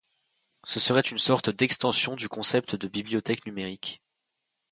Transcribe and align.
Ce 0.63 0.79
serait 0.79 1.01
une 1.01 1.19
sorte 1.19 1.51
d'extension 1.51 2.15
du 2.15 2.27
concept 2.27 2.75
de 2.75 2.87
bibliothèque 2.87 3.45
numérique. 3.45 4.01